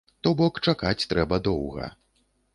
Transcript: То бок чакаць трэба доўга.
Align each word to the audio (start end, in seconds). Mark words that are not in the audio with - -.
То 0.27 0.31
бок 0.39 0.55
чакаць 0.71 1.07
трэба 1.13 1.41
доўга. 1.51 1.93